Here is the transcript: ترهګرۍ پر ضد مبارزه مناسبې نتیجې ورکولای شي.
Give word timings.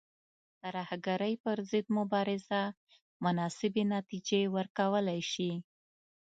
ترهګرۍ 0.61 1.33
پر 1.43 1.57
ضد 1.69 1.85
مبارزه 1.97 2.61
مناسبې 3.25 3.83
نتیجې 3.95 4.41
ورکولای 4.55 5.21
شي. 5.31 5.51